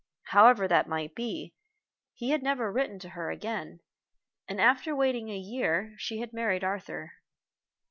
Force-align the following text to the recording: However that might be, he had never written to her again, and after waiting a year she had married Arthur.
However 0.29 0.67
that 0.67 0.87
might 0.89 1.13
be, 1.13 1.53
he 2.15 2.31
had 2.31 2.41
never 2.41 2.71
written 2.71 2.97
to 2.97 3.09
her 3.09 3.29
again, 3.29 3.81
and 4.47 4.59
after 4.59 4.95
waiting 4.95 5.29
a 5.29 5.37
year 5.37 5.93
she 5.99 6.21
had 6.21 6.33
married 6.33 6.63
Arthur. 6.63 7.11